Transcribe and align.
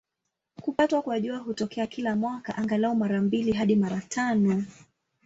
Kupatwa 0.61 1.01
kwa 1.01 1.19
Jua 1.19 1.37
hutokea 1.37 1.87
kila 1.87 2.15
mwaka, 2.15 2.55
angalau 2.57 2.95
mara 2.95 3.21
mbili 3.21 3.51
hadi 3.53 3.75
mara 3.75 4.01
tano. 4.01 4.63